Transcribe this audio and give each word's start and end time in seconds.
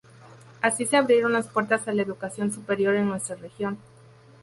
Así 0.63 0.87
se 0.87 0.97
abrieron 0.97 1.31
las 1.31 1.47
puertas 1.47 1.87
a 1.87 1.93
la 1.93 2.01
educación 2.01 2.51
superior 2.51 2.95
en 2.95 3.07
nuestra 3.07 3.35
región. 3.35 3.77